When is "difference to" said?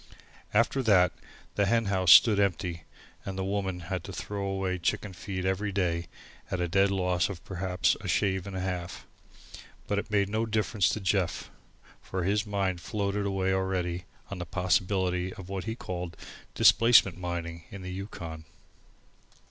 10.47-10.99